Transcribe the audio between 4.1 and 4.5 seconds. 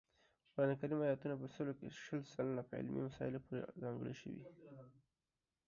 شوي